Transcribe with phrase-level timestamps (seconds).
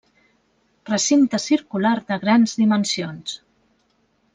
[0.91, 3.41] Recinte circular de grans dimensions.